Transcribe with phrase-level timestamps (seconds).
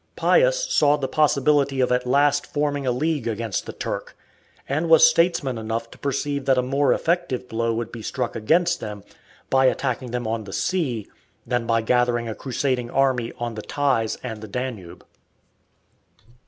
[0.15, 4.17] Pius saw the possibility of at last forming a league against the Turk,
[4.67, 8.79] and was statesman enough to perceive that a more effective blow would be struck against
[8.79, 9.03] them
[9.51, 11.07] by attacking them on the sea
[11.45, 15.05] than by gathering a crusading army on the Theiss and the Danube.